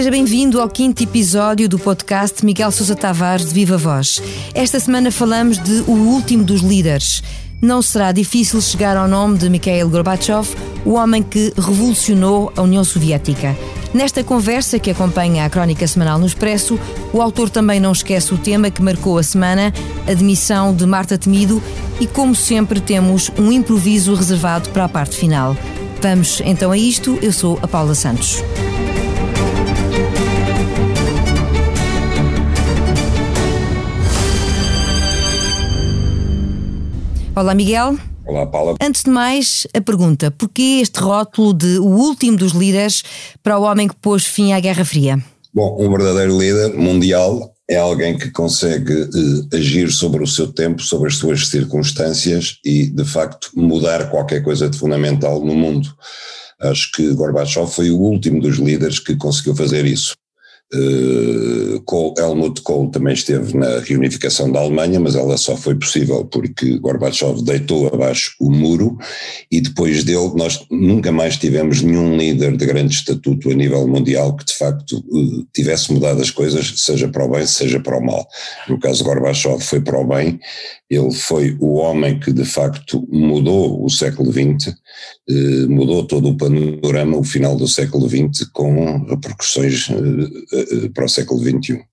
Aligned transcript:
Seja 0.00 0.10
bem-vindo 0.10 0.58
ao 0.58 0.66
quinto 0.66 1.02
episódio 1.02 1.68
do 1.68 1.78
podcast 1.78 2.42
Miguel 2.42 2.70
Sousa 2.70 2.96
Tavares 2.96 3.48
de 3.48 3.52
Viva 3.52 3.76
Voz. 3.76 4.22
Esta 4.54 4.80
semana 4.80 5.10
falamos 5.10 5.58
de 5.58 5.82
O 5.82 5.92
Último 5.92 6.42
dos 6.42 6.62
Líderes. 6.62 7.22
Não 7.60 7.82
será 7.82 8.10
difícil 8.10 8.62
chegar 8.62 8.96
ao 8.96 9.06
nome 9.06 9.36
de 9.36 9.50
Mikhail 9.50 9.90
Gorbachev, 9.90 10.56
o 10.86 10.92
homem 10.94 11.22
que 11.22 11.52
revolucionou 11.54 12.50
a 12.56 12.62
União 12.62 12.82
Soviética. 12.82 13.54
Nesta 13.92 14.24
conversa 14.24 14.78
que 14.78 14.90
acompanha 14.90 15.44
a 15.44 15.50
crónica 15.50 15.86
semanal 15.86 16.18
no 16.18 16.24
Expresso, 16.24 16.80
o 17.12 17.20
autor 17.20 17.50
também 17.50 17.78
não 17.78 17.92
esquece 17.92 18.32
o 18.32 18.38
tema 18.38 18.70
que 18.70 18.80
marcou 18.80 19.18
a 19.18 19.22
semana, 19.22 19.70
a 20.08 20.14
demissão 20.14 20.74
de 20.74 20.86
Marta 20.86 21.18
Temido, 21.18 21.62
e 22.00 22.06
como 22.06 22.34
sempre 22.34 22.80
temos 22.80 23.30
um 23.38 23.52
improviso 23.52 24.14
reservado 24.14 24.70
para 24.70 24.86
a 24.86 24.88
parte 24.88 25.14
final. 25.14 25.54
Vamos 26.00 26.40
então 26.46 26.70
a 26.72 26.78
isto, 26.78 27.18
eu 27.20 27.34
sou 27.34 27.58
a 27.60 27.68
Paula 27.68 27.94
Santos. 27.94 28.42
Olá, 37.40 37.54
Miguel. 37.54 37.96
Olá, 38.26 38.44
Paula. 38.44 38.74
Antes 38.82 39.02
de 39.02 39.08
mais, 39.08 39.66
a 39.72 39.80
pergunta: 39.80 40.30
porquê 40.30 40.80
este 40.82 41.00
rótulo 41.00 41.54
de 41.54 41.78
o 41.78 41.86
último 41.86 42.36
dos 42.36 42.52
líderes 42.52 43.02
para 43.42 43.58
o 43.58 43.62
homem 43.62 43.88
que 43.88 43.96
pôs 43.96 44.26
fim 44.26 44.52
à 44.52 44.60
Guerra 44.60 44.84
Fria? 44.84 45.18
Bom, 45.54 45.74
um 45.80 45.90
verdadeiro 45.90 46.38
líder 46.38 46.76
mundial 46.76 47.54
é 47.66 47.76
alguém 47.76 48.18
que 48.18 48.30
consegue 48.30 48.92
eh, 48.92 49.56
agir 49.56 49.90
sobre 49.90 50.22
o 50.22 50.26
seu 50.26 50.52
tempo, 50.52 50.82
sobre 50.82 51.08
as 51.08 51.16
suas 51.16 51.48
circunstâncias 51.48 52.58
e, 52.62 52.84
de 52.84 53.06
facto, 53.06 53.48
mudar 53.56 54.10
qualquer 54.10 54.42
coisa 54.42 54.68
de 54.68 54.76
fundamental 54.76 55.42
no 55.42 55.54
mundo. 55.54 55.88
Acho 56.60 56.92
que 56.92 57.10
Gorbachev 57.14 57.70
foi 57.70 57.90
o 57.90 57.98
último 57.98 58.42
dos 58.42 58.58
líderes 58.58 58.98
que 58.98 59.16
conseguiu 59.16 59.56
fazer 59.56 59.86
isso. 59.86 60.12
Uh, 60.72 61.80
Kohl, 61.80 62.14
Helmut 62.16 62.62
Kohl 62.62 62.90
também 62.90 63.14
esteve 63.14 63.56
na 63.56 63.80
reunificação 63.80 64.52
da 64.52 64.60
Alemanha, 64.60 65.00
mas 65.00 65.16
ela 65.16 65.36
só 65.36 65.56
foi 65.56 65.74
possível 65.74 66.24
porque 66.24 66.78
Gorbachev 66.78 67.42
deitou 67.42 67.88
abaixo 67.88 68.36
o 68.38 68.50
muro 68.50 68.96
e 69.50 69.60
depois 69.60 70.04
dele 70.04 70.30
nós 70.36 70.64
nunca 70.70 71.10
mais 71.10 71.36
tivemos 71.36 71.82
nenhum 71.82 72.16
líder 72.16 72.56
de 72.56 72.64
grande 72.66 72.94
estatuto 72.94 73.50
a 73.50 73.54
nível 73.54 73.88
mundial 73.88 74.36
que 74.36 74.44
de 74.44 74.54
facto 74.54 74.98
uh, 74.98 75.46
tivesse 75.52 75.92
mudado 75.92 76.22
as 76.22 76.30
coisas, 76.30 76.72
seja 76.76 77.08
para 77.08 77.24
o 77.24 77.30
bem, 77.30 77.46
seja 77.46 77.80
para 77.80 77.98
o 77.98 78.04
mal. 78.04 78.24
No 78.68 78.78
caso 78.78 79.02
Gorbachev 79.02 79.60
foi 79.60 79.80
para 79.80 79.98
o 79.98 80.06
bem, 80.06 80.38
ele 80.88 81.12
foi 81.12 81.56
o 81.60 81.74
homem 81.74 82.18
que 82.20 82.32
de 82.32 82.44
facto 82.44 83.06
mudou 83.10 83.84
o 83.84 83.90
século 83.90 84.32
XX, 84.32 84.68
uh, 84.68 85.68
mudou 85.68 86.04
todo 86.06 86.28
o 86.28 86.36
panorama, 86.36 87.16
o 87.16 87.24
final 87.24 87.56
do 87.56 87.66
século 87.66 88.08
XX 88.08 88.48
com 88.52 89.04
repercussões 89.06 89.88
eh, 89.90 90.59
para 90.94 91.04
o 91.04 91.08
século 91.08 91.40
XXI. 91.40 91.84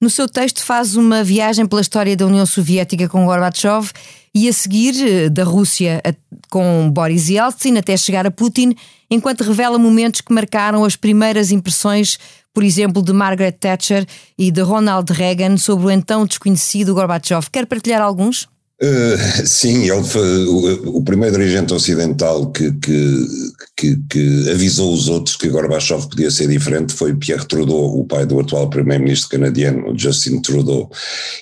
No 0.00 0.10
seu 0.10 0.28
texto 0.28 0.62
faz 0.62 0.94
uma 0.94 1.24
viagem 1.24 1.66
pela 1.66 1.80
história 1.80 2.14
da 2.14 2.26
União 2.26 2.44
Soviética 2.44 3.08
com 3.08 3.24
Gorbachev 3.24 3.90
e 4.34 4.46
a 4.46 4.52
seguir 4.52 4.94
eh, 5.00 5.30
da 5.30 5.42
Rússia 5.42 6.02
com 6.50 6.90
Boris 6.90 7.30
Yeltsin 7.30 7.78
até 7.78 7.96
chegar 7.96 8.26
a 8.26 8.30
Putin, 8.30 8.74
enquanto 9.10 9.42
revela 9.42 9.78
momentos 9.78 10.20
que 10.20 10.34
marcaram 10.34 10.84
as 10.84 10.96
primeiras 10.96 11.50
impressões, 11.50 12.18
por 12.52 12.62
exemplo, 12.62 13.02
de 13.02 13.14
Margaret 13.14 13.52
Thatcher 13.52 14.06
e 14.36 14.50
de 14.50 14.60
Ronald 14.60 15.10
Reagan 15.10 15.56
sobre 15.56 15.86
o 15.86 15.90
então 15.90 16.26
desconhecido 16.26 16.94
Gorbachev. 16.94 17.48
Quer 17.50 17.64
partilhar 17.64 18.02
alguns? 18.02 18.46
Uh, 18.82 19.16
sim, 19.46 19.90
ele 19.90 20.04
foi 20.04 20.44
o, 20.44 20.98
o, 20.98 21.02
primeiro 21.02 21.38
dirigente 21.38 21.72
ocidental 21.72 22.52
que, 22.52 22.70
que, 22.72 23.26
que, 23.74 23.96
que, 24.10 24.50
avisou 24.50 24.92
os 24.92 25.08
outros 25.08 25.34
que 25.34 25.48
Gorbachev 25.48 26.06
podia 26.06 26.30
ser 26.30 26.46
diferente 26.48 26.92
foi 26.92 27.14
Pierre 27.14 27.46
Trudeau, 27.46 27.98
o 27.98 28.04
pai 28.04 28.26
do 28.26 28.38
atual 28.38 28.68
primeiro-ministro 28.68 29.30
canadiano, 29.30 29.98
Justin 29.98 30.42
Trudeau, 30.42 30.90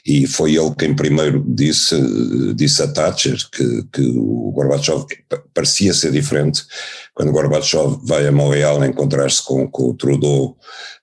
e 0.07 0.29
foi 0.29 0.55
ele 0.55 0.73
quem 0.79 0.95
primeiro 0.95 1.45
disse, 1.45 1.97
disse 2.55 2.81
a 2.85 2.87
Thatcher 2.87 3.37
que, 3.51 3.83
que 3.93 4.03
o 4.17 4.53
Gorbachev 4.53 5.05
parecia 5.53 5.93
ser 5.93 6.13
diferente. 6.13 6.63
Quando 7.15 7.31
Gorbachev 7.31 7.99
vai 8.03 8.27
a 8.27 8.33
Montreal 8.33 8.85
encontrar-se 8.85 9.43
com, 9.45 9.69
com 9.69 9.91
o 9.91 9.95
Trudeau, 9.95 10.57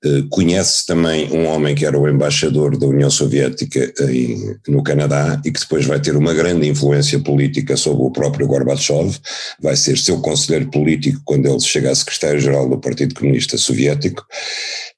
uh, 0.05 0.27
conhece 0.29 0.85
também 0.85 1.31
um 1.31 1.47
homem 1.47 1.73
que 1.73 1.85
era 1.85 1.97
o 1.97 2.07
embaixador 2.07 2.77
da 2.77 2.85
União 2.85 3.09
Soviética 3.09 3.93
em, 4.01 4.57
no 4.67 4.83
Canadá 4.83 5.41
e 5.45 5.51
que 5.51 5.59
depois 5.59 5.85
vai 5.85 6.01
ter 6.01 6.17
uma 6.17 6.33
grande 6.33 6.67
influência 6.67 7.17
política 7.19 7.77
sobre 7.77 8.03
o 8.03 8.11
próprio 8.11 8.45
Gorbachev, 8.45 9.17
vai 9.61 9.77
ser 9.77 9.97
seu 9.97 10.19
conselheiro 10.19 10.69
político 10.69 11.21
quando 11.23 11.47
ele 11.47 11.59
chega 11.61 11.91
a 11.91 11.95
secretário-geral 11.95 12.67
do 12.67 12.77
Partido 12.77 13.15
Comunista 13.15 13.57
Soviético, 13.57 14.25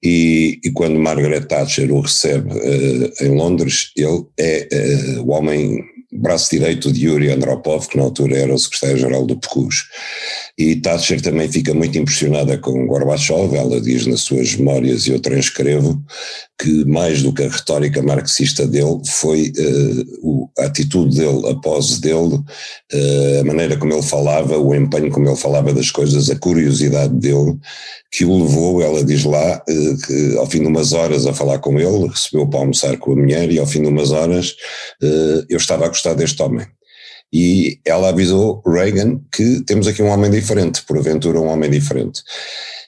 e, 0.02 0.60
e 0.64 0.72
quando 0.72 1.00
Margaret 1.00 1.42
Thatcher 1.42 1.92
o 1.94 2.02
recebe 2.02 2.52
uh, 2.54 3.14
em 3.24 3.38
Londres, 3.38 3.92
ele 3.96 4.26
é 4.38 4.68
uh, 5.20 5.22
o 5.22 5.32
homem 5.32 5.93
braço 6.24 6.50
direito 6.50 6.92
de 6.92 7.06
Yuri 7.06 7.30
Andropov, 7.30 7.88
que 7.88 7.98
na 7.98 8.04
altura 8.04 8.38
era 8.38 8.54
o 8.54 8.58
secretário-geral 8.58 9.26
do 9.26 9.38
PECUS. 9.38 9.84
E 10.58 10.76
Thatcher 10.78 11.22
também 11.22 11.52
fica 11.52 11.74
muito 11.74 11.98
impressionada 11.98 12.58
com 12.58 12.88
Gorbachev, 12.88 13.56
ela 13.56 13.82
diz 13.82 14.08
nas 14.08 14.22
suas 14.22 14.56
memórias, 14.56 15.06
e 15.06 15.12
eu 15.12 15.20
transcrevo, 15.20 16.02
que 16.62 16.86
mais 16.86 17.22
do 17.22 17.34
que 17.34 17.44
a 17.44 17.50
retórica 17.50 18.02
marxista 18.02 18.68
dele 18.68 19.02
foi 19.06 19.52
uh, 19.58 20.50
a 20.60 20.66
atitude 20.66 21.18
dele, 21.18 21.50
a 21.50 21.56
pose 21.56 22.00
dele, 22.00 22.36
uh, 22.36 23.42
a 23.42 23.44
maneira 23.44 23.76
como 23.76 23.94
ele 23.94 24.04
falava, 24.04 24.58
o 24.58 24.74
empenho 24.74 25.12
como 25.12 25.28
ele 25.28 25.36
falava 25.36 25.74
das 25.74 25.90
coisas, 25.90 26.30
a 26.30 26.36
curiosidade 26.38 27.14
dele, 27.16 27.58
que 28.12 28.24
o 28.24 28.44
levou, 28.44 28.82
ela 28.82 29.04
diz 29.04 29.26
lá, 29.26 29.62
uh, 29.68 29.98
que 30.06 30.38
ao 30.38 30.46
fim 30.46 30.62
de 30.62 30.68
umas 30.68 30.94
horas 30.94 31.26
a 31.26 31.34
falar 31.34 31.58
com 31.60 31.80
ele, 31.80 32.08
recebeu 32.08 32.48
para 32.48 32.60
almoçar 32.60 32.96
com 32.98 33.12
a 33.14 33.16
mulher 33.16 33.52
e 33.52 33.58
ao 33.58 33.66
fim 33.66 33.82
de 33.82 33.88
umas 33.88 34.12
horas 34.12 34.56
eu 35.50 35.58
estava 35.58 35.86
a 35.86 35.90
gostar 35.90 36.13
deste 36.14 36.42
homem 36.42 36.66
e 37.34 37.80
ela 37.84 38.10
avisou 38.10 38.62
Reagan 38.64 39.20
que 39.32 39.62
temos 39.62 39.88
aqui 39.88 40.04
um 40.04 40.10
homem 40.10 40.30
diferente, 40.30 40.84
porventura 40.84 41.40
um 41.40 41.48
homem 41.48 41.70
diferente. 41.70 42.22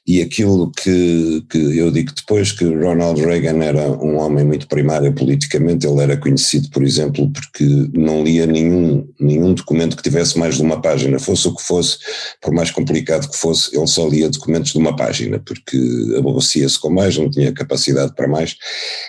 E 0.07 0.21
aquilo 0.21 0.71
que, 0.71 1.43
que 1.49 1.57
eu 1.57 1.89
digo 1.89 2.13
depois, 2.13 2.51
que 2.51 2.63
Ronald 2.63 3.19
Reagan 3.19 3.63
era 3.63 3.89
um 3.89 4.17
homem 4.17 4.45
muito 4.45 4.67
primário 4.67 5.11
politicamente, 5.13 5.87
ele 5.87 6.01
era 6.01 6.15
conhecido, 6.15 6.69
por 6.69 6.83
exemplo, 6.83 7.31
porque 7.31 7.65
não 7.91 8.23
lia 8.23 8.45
nenhum, 8.45 9.07
nenhum 9.19 9.55
documento 9.55 9.97
que 9.97 10.03
tivesse 10.03 10.37
mais 10.37 10.57
de 10.57 10.61
uma 10.61 10.79
página, 10.79 11.17
fosse 11.17 11.47
o 11.47 11.55
que 11.55 11.63
fosse, 11.63 11.97
por 12.39 12.53
mais 12.53 12.69
complicado 12.69 13.27
que 13.27 13.35
fosse, 13.35 13.75
ele 13.75 13.87
só 13.87 14.07
lia 14.07 14.29
documentos 14.29 14.73
de 14.73 14.77
uma 14.77 14.95
página, 14.95 15.39
porque 15.39 15.77
aborrecia-se 16.15 16.79
com 16.79 16.91
mais, 16.91 17.17
não 17.17 17.29
tinha 17.29 17.51
capacidade 17.51 18.13
para 18.13 18.27
mais, 18.27 18.55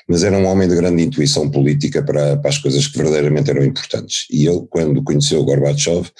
mas 0.08 0.24
era 0.24 0.38
um 0.38 0.46
homem 0.46 0.66
de 0.66 0.76
grande 0.76 1.02
intuição 1.02 1.50
política 1.50 2.02
para, 2.02 2.38
para 2.38 2.48
as 2.48 2.56
coisas 2.56 2.86
que 2.86 2.96
verdadeiramente 2.96 3.50
eram 3.50 3.62
importantes. 3.62 4.26
E 4.30 4.46
ele, 4.46 4.66
quando 4.70 5.04
conheceu 5.04 5.44
Gorbachev, 5.44 6.10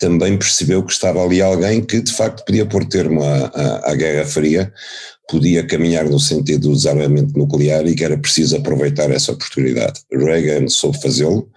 também 0.00 0.36
percebeu 0.36 0.82
que 0.82 0.92
estava 0.92 1.22
ali 1.22 1.40
alguém 1.40 1.82
que 1.82 2.00
de 2.00 2.10
facto 2.10 2.44
podia 2.44 2.64
pôr 2.64 2.84
termo 2.86 3.22
à, 3.22 3.46
à, 3.54 3.90
à 3.92 3.94
Guerra 3.94 4.24
Fria, 4.24 4.72
podia 5.28 5.64
caminhar 5.64 6.06
no 6.06 6.18
sentido 6.18 6.68
do 6.70 6.74
desarmamento 6.74 7.38
nuclear 7.38 7.86
e 7.86 7.94
que 7.94 8.02
era 8.02 8.18
preciso 8.18 8.56
aproveitar 8.56 9.10
essa 9.10 9.32
oportunidade. 9.32 10.00
Reagan 10.10 10.66
soube 10.68 11.00
fazê-lo, 11.00 11.48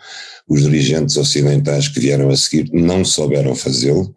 os 0.48 0.62
dirigentes 0.62 1.16
ocidentais 1.16 1.88
que 1.88 2.02
vieram 2.02 2.30
a 2.30 2.36
seguir 2.36 2.70
não 2.74 3.04
souberam 3.06 3.56
fazê-lo 3.56 4.14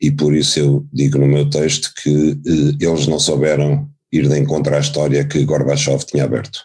e 0.00 0.10
por 0.10 0.34
isso 0.34 0.58
eu 0.58 0.86
digo 0.92 1.18
no 1.18 1.26
meu 1.26 1.48
texto 1.48 1.92
que 2.02 2.10
eh, 2.10 2.84
eles 2.84 3.06
não 3.06 3.18
souberam 3.18 3.88
ir 4.12 4.28
de 4.28 4.38
encontro 4.38 4.74
à 4.74 4.80
história 4.80 5.24
que 5.24 5.44
Gorbachev 5.44 6.04
tinha 6.04 6.24
aberto. 6.24 6.60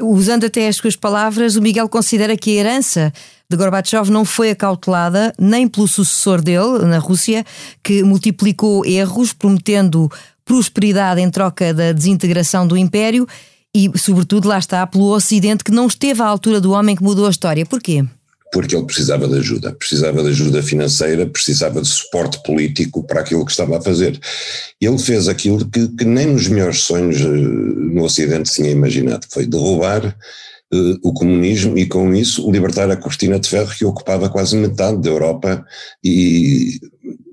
Usando 0.00 0.44
até 0.44 0.68
as 0.68 0.76
suas 0.76 0.94
palavras, 0.94 1.56
o 1.56 1.62
Miguel 1.62 1.88
considera 1.88 2.36
que 2.36 2.50
a 2.50 2.60
herança 2.60 3.12
de 3.50 3.56
Gorbachev 3.56 4.10
não 4.10 4.24
foi 4.24 4.50
acautelada 4.50 5.32
nem 5.38 5.66
pelo 5.66 5.88
sucessor 5.88 6.40
dele, 6.40 6.84
na 6.84 6.98
Rússia, 6.98 7.44
que 7.82 8.02
multiplicou 8.02 8.86
erros, 8.86 9.32
prometendo 9.32 10.10
prosperidade 10.44 11.20
em 11.20 11.30
troca 11.30 11.74
da 11.74 11.92
desintegração 11.92 12.66
do 12.66 12.76
Império, 12.76 13.26
e, 13.74 13.90
sobretudo, 13.98 14.48
lá 14.48 14.58
está, 14.58 14.86
pelo 14.86 15.12
Ocidente, 15.12 15.62
que 15.62 15.70
não 15.70 15.86
esteve 15.86 16.22
à 16.22 16.26
altura 16.26 16.60
do 16.60 16.72
homem 16.72 16.96
que 16.96 17.02
mudou 17.02 17.26
a 17.26 17.30
história. 17.30 17.66
Porquê? 17.66 18.04
Porque 18.52 18.74
ele 18.74 18.86
precisava 18.86 19.28
de 19.28 19.38
ajuda, 19.38 19.72
precisava 19.72 20.22
de 20.22 20.28
ajuda 20.28 20.62
financeira, 20.62 21.26
precisava 21.26 21.80
de 21.82 21.88
suporte 21.88 22.42
político 22.42 23.02
para 23.04 23.20
aquilo 23.20 23.44
que 23.44 23.50
estava 23.50 23.78
a 23.78 23.80
fazer. 23.80 24.18
Ele 24.80 24.98
fez 24.98 25.28
aquilo 25.28 25.68
que, 25.68 25.88
que 25.88 26.04
nem 26.04 26.26
nos 26.26 26.48
melhores 26.48 26.80
sonhos 26.80 27.20
eh, 27.20 27.26
no 27.26 28.04
Ocidente 28.04 28.52
tinha 28.52 28.70
imaginado, 28.70 29.26
foi 29.30 29.46
derrubar 29.46 30.16
uh, 30.72 30.98
o 31.02 31.12
comunismo 31.12 31.76
e 31.76 31.86
com 31.86 32.14
isso 32.14 32.50
libertar 32.50 32.90
a 32.90 32.96
cortina 32.96 33.38
de 33.38 33.48
ferro 33.48 33.74
que 33.76 33.84
ocupava 33.84 34.28
quase 34.28 34.56
metade 34.56 35.00
da 35.02 35.10
Europa 35.10 35.64
e 36.02 36.80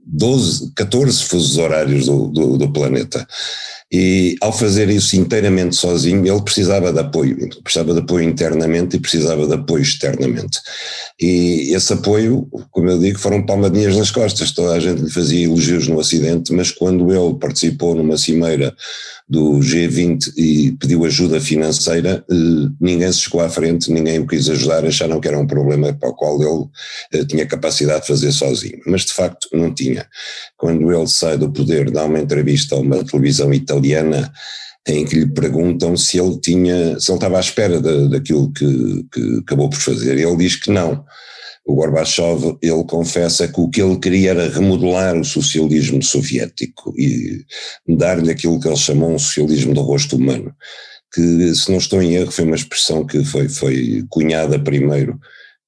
12, 0.06 0.72
14 0.76 1.24
fusos 1.24 1.58
horários 1.58 2.06
do, 2.06 2.28
do, 2.28 2.58
do 2.58 2.72
planeta. 2.72 3.26
E 3.98 4.36
ao 4.42 4.52
fazer 4.52 4.90
isso 4.90 5.16
inteiramente 5.16 5.74
sozinho, 5.78 6.28
ele 6.28 6.42
precisava 6.42 6.92
de 6.92 7.00
apoio, 7.00 7.38
precisava 7.64 7.94
de 7.94 8.02
apoio 8.02 8.28
internamente 8.28 8.98
e 8.98 9.00
precisava 9.00 9.48
de 9.48 9.54
apoio 9.54 9.84
externamente. 9.84 10.60
E 11.18 11.74
esse 11.74 11.94
apoio, 11.94 12.46
como 12.72 12.90
eu 12.90 13.00
digo, 13.00 13.18
foram 13.18 13.46
palmadinhas 13.46 13.96
nas 13.96 14.12
costas. 14.12 14.52
Toda 14.52 14.74
a 14.74 14.82
gente 14.82 15.02
lhe 15.02 15.10
fazia 15.10 15.46
elogios 15.46 15.88
no 15.88 15.98
Ocidente, 15.98 16.52
mas 16.52 16.72
quando 16.72 17.10
ele 17.10 17.40
participou 17.40 17.96
numa 17.96 18.18
cimeira 18.18 18.76
do 19.28 19.60
G20 19.60 20.34
e 20.38 20.72
pediu 20.74 21.04
ajuda 21.04 21.42
financeira, 21.42 22.24
eh, 22.30 22.70
ninguém 22.80 23.12
se 23.12 23.22
chegou 23.22 23.42
à 23.42 23.50
frente, 23.50 23.92
ninguém 23.92 24.20
o 24.20 24.28
quis 24.28 24.48
ajudar, 24.50 24.86
acharam 24.86 25.20
que 25.20 25.28
era 25.28 25.40
um 25.40 25.48
problema 25.48 25.92
para 25.94 26.10
o 26.10 26.14
qual 26.14 26.42
ele 26.42 26.70
eh, 27.12 27.26
tinha 27.26 27.46
capacidade 27.48 28.02
de 28.02 28.08
fazer 28.08 28.32
sozinho. 28.32 28.80
Mas 28.86 29.02
de 29.06 29.14
facto 29.14 29.50
não 29.52 29.74
tinha. 29.74 30.08
Quando 30.56 30.92
ele 30.92 31.08
sai 31.08 31.38
do 31.38 31.52
poder, 31.52 31.90
dá 31.90 32.06
uma 32.06 32.20
entrevista 32.20 32.76
a 32.76 32.80
uma 32.80 33.04
televisão 33.04 33.52
italiana 33.52 34.32
em 34.88 35.04
que 35.04 35.16
lhe 35.16 35.28
perguntam 35.28 35.98
se 35.98 36.20
ele 36.20 36.40
tinha, 36.40 37.00
se 37.00 37.10
ele 37.10 37.18
estava 37.18 37.38
à 37.38 37.40
espera 37.40 37.82
de, 37.82 38.08
daquilo 38.10 38.52
que, 38.54 39.06
que 39.12 39.40
acabou 39.40 39.70
por 39.70 39.80
fazer. 39.80 40.20
Ele 40.20 40.38
diz 40.38 40.56
que 40.56 40.70
não 40.70 41.04
o 41.66 41.74
Gorbachev, 41.74 42.58
ele 42.62 42.84
confessa 42.84 43.48
que 43.48 43.60
o 43.60 43.70
que 43.70 43.82
ele 43.82 43.98
queria 43.98 44.30
era 44.32 44.50
remodelar 44.50 45.18
o 45.20 45.26
socialismo 45.26 46.02
soviético 46.04 46.94
e 46.96 47.44
dar-lhe 47.88 48.30
aquilo 48.30 48.60
que 48.60 48.68
ele 48.68 48.78
chamou 48.78 49.12
um 49.12 49.20
socialismo 49.20 49.74
do 49.74 49.82
rosto 49.82 50.16
humano, 50.16 50.54
que, 51.12 51.56
se 51.56 51.72
não 51.72 51.80
estou 51.80 52.02
em 52.02 52.14
erro, 52.14 52.32
foi 52.32 52.46
uma 52.46 52.56
expressão 52.56 53.06
que 53.06 53.24
foi, 53.26 53.50
foi 53.50 54.06
cunhada 54.10 54.60
primeiro 54.60 55.20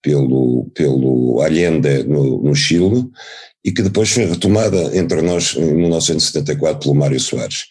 pelo, 0.01 0.69
pelo 0.75 1.41
Allende 1.41 2.03
no, 2.03 2.44
no 2.44 2.53
Chile 2.53 3.09
e 3.65 3.71
que 3.71 3.81
depois 3.81 4.09
foi 4.09 4.25
retomada 4.25 4.98
entre 4.98 5.21
nós 5.21 5.56
em 5.57 5.74
1974 5.74 6.80
pelo 6.80 6.95
Mário 6.95 7.19
Soares. 7.19 7.65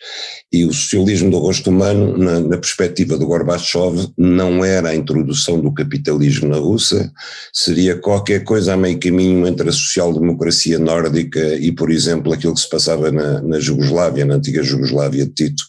E 0.53 0.65
o 0.65 0.73
socialismo 0.73 1.31
do 1.31 1.38
rosto 1.38 1.71
humano, 1.71 2.19
na, 2.19 2.41
na, 2.41 2.59
perspectiva 2.59 3.17
do 3.17 3.27
Gorbachev, 3.27 4.09
não 4.17 4.65
era 4.65 4.91
a 4.91 4.94
introdução 4.94 5.61
do 5.61 5.73
capitalismo 5.73 6.49
na 6.49 6.59
Rússia, 6.59 7.11
seria 7.53 7.97
qualquer 7.97 8.44
coisa 8.44 8.75
a 8.75 8.77
meio 8.77 9.00
caminho 9.00 9.47
entre 9.47 9.69
a 9.69 9.73
social-democracia 9.73 10.79
nórdica 10.79 11.55
e, 11.56 11.73
por 11.73 11.91
exemplo, 11.91 12.33
aquilo 12.33 12.55
que 12.55 12.61
se 12.61 12.69
passava 12.69 13.11
na, 13.11 13.41
na 13.43 13.59
Jugoslávia, 13.59 14.25
na 14.25 14.35
antiga 14.35 14.62
Jugoslávia 14.62 15.25
de 15.25 15.33
Tito, 15.33 15.65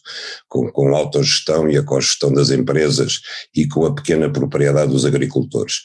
com, 0.50 0.70
com 0.72 0.94
a 0.94 0.98
autogestão 0.98 1.70
e 1.70 1.78
a 1.78 1.84
cogestão 1.84 2.34
das 2.34 2.50
empresas 2.50 3.22
e 3.56 3.68
com 3.68 3.86
a 3.86 3.94
pequena 3.94 4.30
propriedade 4.30 4.92
dos 4.92 5.06
agricultores. 5.06 5.82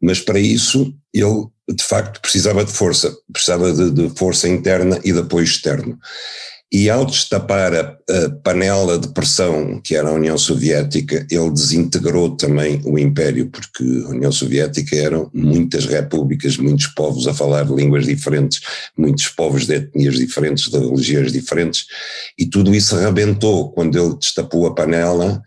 Mas 0.00 0.20
para 0.20 0.38
isso 0.38 0.94
ele 1.12 1.46
de 1.68 1.82
facto 1.82 2.20
precisava 2.20 2.64
de 2.64 2.72
força, 2.72 3.14
precisava 3.32 3.72
de, 3.72 3.90
de 3.90 4.18
força 4.18 4.48
interna 4.48 5.00
e 5.04 5.12
de 5.12 5.18
apoio 5.18 5.44
externo. 5.44 5.98
E 6.74 6.88
ao 6.88 7.04
destapar 7.04 7.74
a, 7.74 7.80
a, 7.80 8.30
panela 8.42 8.98
de 8.98 9.08
pressão 9.08 9.78
que 9.84 9.94
era 9.94 10.08
a 10.08 10.14
União 10.14 10.38
Soviética, 10.38 11.26
ele 11.30 11.50
desintegrou 11.50 12.34
também 12.34 12.80
o 12.86 12.98
Império, 12.98 13.50
porque 13.50 13.84
a 14.06 14.08
União 14.08 14.32
Soviética 14.32 14.96
eram 14.96 15.30
muitas 15.34 15.84
repúblicas, 15.84 16.56
muitos 16.56 16.86
povos 16.86 17.28
a 17.28 17.34
falar 17.34 17.70
línguas 17.70 18.06
diferentes, 18.06 18.62
muitos 18.96 19.28
povos 19.28 19.66
de 19.66 19.74
etnias 19.74 20.14
diferentes, 20.14 20.70
de 20.70 20.78
religiões 20.78 21.30
diferentes, 21.30 21.84
e 22.38 22.46
tudo 22.46 22.74
isso 22.74 22.96
arrebentou 22.96 23.70
quando 23.72 23.98
ele 23.98 24.16
destapou 24.16 24.66
a 24.66 24.74
panela 24.74 25.42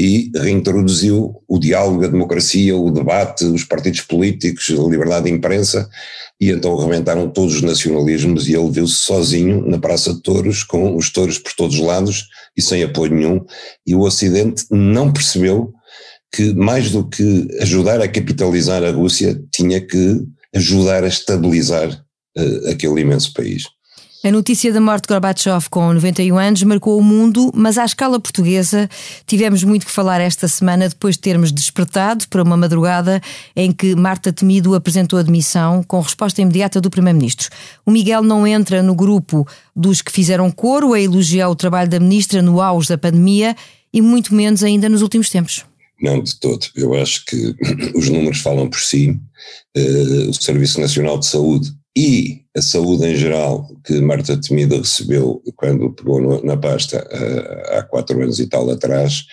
e 0.00 0.30
reintroduziu 0.34 1.42
o 1.46 1.58
diálogo, 1.58 2.02
a 2.02 2.08
democracia, 2.08 2.74
o 2.74 2.90
debate, 2.90 3.44
os 3.44 3.64
partidos 3.64 4.00
políticos, 4.00 4.70
a 4.70 4.88
liberdade 4.88 5.26
de 5.26 5.32
imprensa, 5.32 5.90
e 6.40 6.50
então 6.50 6.80
arrebentaram 6.80 7.28
todos 7.28 7.56
os 7.56 7.60
nacionalismos 7.60 8.48
e 8.48 8.54
ele 8.54 8.70
viu-se 8.70 8.94
sozinho 8.94 9.62
na 9.66 9.78
Praça 9.78 10.14
de 10.14 10.22
Touros, 10.22 10.62
com 10.62 10.96
os 10.96 11.12
touros 11.12 11.36
por 11.36 11.52
todos 11.52 11.76
os 11.76 11.84
lados 11.84 12.28
e 12.56 12.62
sem 12.62 12.82
apoio 12.82 13.12
nenhum, 13.12 13.44
e 13.86 13.94
o 13.94 14.00
Ocidente 14.00 14.64
não 14.70 15.12
percebeu 15.12 15.70
que 16.32 16.54
mais 16.54 16.90
do 16.90 17.06
que 17.06 17.48
ajudar 17.60 18.00
a 18.00 18.08
capitalizar 18.08 18.82
a 18.82 18.90
Rússia, 18.90 19.38
tinha 19.52 19.82
que 19.82 20.22
ajudar 20.54 21.04
a 21.04 21.08
estabilizar 21.08 21.90
uh, 21.90 22.70
aquele 22.70 23.02
imenso 23.02 23.34
país. 23.34 23.64
A 24.22 24.30
notícia 24.30 24.70
da 24.70 24.82
morte 24.82 25.04
de 25.04 25.14
Gorbachev 25.14 25.70
com 25.70 25.94
91 25.94 26.36
anos 26.36 26.62
marcou 26.64 26.98
o 26.98 27.02
mundo, 27.02 27.50
mas 27.54 27.78
à 27.78 27.86
escala 27.86 28.20
portuguesa 28.20 28.86
tivemos 29.26 29.64
muito 29.64 29.86
que 29.86 29.90
falar 29.90 30.20
esta 30.20 30.46
semana 30.46 30.90
depois 30.90 31.14
de 31.14 31.22
termos 31.22 31.50
despertado 31.50 32.28
para 32.28 32.42
uma 32.42 32.54
madrugada 32.54 33.18
em 33.56 33.72
que 33.72 33.96
Marta 33.96 34.30
Temido 34.30 34.74
apresentou 34.74 35.18
a 35.18 35.22
demissão 35.22 35.82
com 35.82 35.98
resposta 36.00 36.42
imediata 36.42 36.82
do 36.82 36.90
Primeiro-Ministro. 36.90 37.48
O 37.86 37.90
Miguel 37.90 38.22
não 38.22 38.46
entra 38.46 38.82
no 38.82 38.94
grupo 38.94 39.48
dos 39.74 40.02
que 40.02 40.12
fizeram 40.12 40.50
coro 40.50 40.92
a 40.92 41.00
elogiar 41.00 41.48
o 41.48 41.56
trabalho 41.56 41.88
da 41.88 41.98
Ministra 41.98 42.42
no 42.42 42.60
auge 42.60 42.90
da 42.90 42.98
pandemia 42.98 43.56
e 43.90 44.02
muito 44.02 44.34
menos 44.34 44.62
ainda 44.62 44.86
nos 44.86 45.00
últimos 45.00 45.30
tempos. 45.30 45.64
Não, 45.98 46.22
de 46.22 46.38
todo. 46.38 46.66
Eu 46.76 46.92
acho 46.92 47.24
que 47.24 47.54
os 47.96 48.10
números 48.10 48.40
falam 48.40 48.68
por 48.68 48.80
si. 48.80 49.18
Uh, 49.74 50.28
o 50.28 50.34
Serviço 50.34 50.78
Nacional 50.78 51.18
de 51.18 51.24
Saúde 51.24 51.79
e 51.96 52.42
a 52.56 52.62
saúde 52.62 53.06
em 53.06 53.16
geral 53.16 53.68
que 53.84 54.00
Marta 54.00 54.40
Temida 54.40 54.76
recebeu 54.76 55.42
quando 55.56 55.92
pegou 55.92 56.42
na 56.44 56.56
pasta 56.56 56.98
uh, 56.98 57.78
há 57.78 57.82
quatro 57.82 58.22
anos 58.22 58.38
e 58.38 58.46
tal 58.46 58.70
atrás 58.70 59.26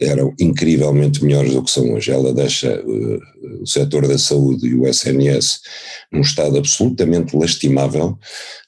eram 0.00 0.34
incrivelmente 0.40 1.22
melhores 1.22 1.52
do 1.52 1.62
que 1.62 1.70
são 1.70 1.92
hoje. 1.92 2.10
Ela 2.10 2.32
deixa 2.32 2.82
uh, 2.82 3.62
o 3.62 3.66
setor 3.66 4.08
da 4.08 4.16
saúde 4.16 4.66
e 4.66 4.74
o 4.74 4.86
SNS 4.86 5.60
num 6.10 6.22
estado 6.22 6.56
absolutamente 6.56 7.36
lastimável. 7.36 8.18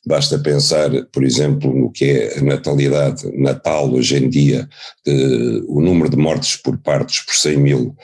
Basta 0.04 0.38
pensar, 0.38 0.90
por 1.12 1.24
exemplo, 1.24 1.72
no 1.72 1.90
que 1.90 2.04
é 2.04 2.38
a 2.38 2.42
natalidade 2.42 3.24
natal 3.36 3.90
hoje 3.92 4.16
em 4.16 4.28
dia, 4.28 4.68
uh, 5.06 5.64
o 5.74 5.80
número 5.80 6.10
de 6.10 6.16
mortes 6.16 6.56
por 6.56 6.76
partos 6.76 7.20
por 7.20 7.34
100 7.34 7.56
mil, 7.56 7.96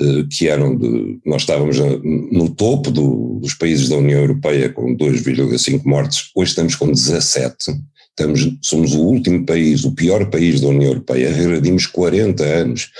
uh, 0.00 0.28
que 0.28 0.48
eram 0.48 0.76
de, 0.76 1.18
nós 1.26 1.42
estávamos 1.42 1.78
no 1.78 2.48
topo 2.50 2.90
do, 2.90 3.40
dos 3.40 3.54
países 3.54 3.88
da 3.88 3.96
União 3.96 4.20
Europeia 4.20 4.68
com 4.68 4.96
2,5 4.96 5.82
mortes, 5.84 6.30
hoje 6.36 6.50
estamos 6.50 6.76
com 6.76 6.90
17 6.90 7.72
Estamos, 8.18 8.48
somos 8.62 8.94
o 8.94 9.02
último 9.02 9.44
país, 9.44 9.84
o 9.84 9.92
pior 9.92 10.30
país 10.30 10.62
da 10.62 10.68
União 10.68 10.88
Europeia, 10.88 11.30
regredimos 11.30 11.86
40 11.86 12.42
anos 12.42 12.90